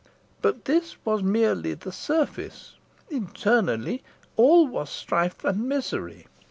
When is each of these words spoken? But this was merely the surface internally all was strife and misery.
But 0.41 0.65
this 0.65 0.95
was 1.05 1.21
merely 1.21 1.75
the 1.75 1.91
surface 1.91 2.73
internally 3.11 4.01
all 4.35 4.65
was 4.65 4.89
strife 4.89 5.43
and 5.45 5.69
misery. 5.69 6.25